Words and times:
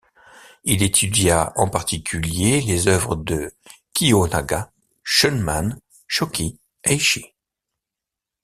Il 0.63 0.81
étudia 0.81 1.53
en 1.57 1.69
particulier 1.69 2.59
les 2.61 2.87
œuvres 2.87 3.15
de 3.15 3.53
Kiyonaga, 3.93 4.71
Shunman, 5.03 5.77
Choki, 6.07 6.57
Eishi. 6.83 7.35